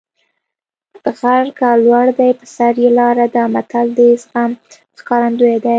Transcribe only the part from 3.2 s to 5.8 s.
ده متل د زغم ښکارندوی دی